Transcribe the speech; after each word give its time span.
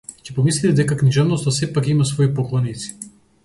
Ќе 0.27 0.31
помислите 0.37 0.71
дека 0.79 0.97
книжевноста 1.03 1.55
сепак 1.59 1.93
има 1.95 2.11
свои 2.15 2.33
поклоници. 2.41 2.95